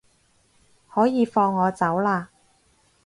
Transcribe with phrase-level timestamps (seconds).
[0.89, 2.25] 可以放我走喇